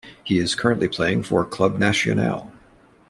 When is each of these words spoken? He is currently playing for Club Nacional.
He 0.23 0.39
is 0.39 0.55
currently 0.55 0.87
playing 0.87 1.21
for 1.21 1.45
Club 1.45 1.77
Nacional. 1.77 2.51